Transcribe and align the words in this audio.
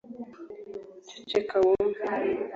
ceceka 1.07 1.55
wumve 1.65 2.01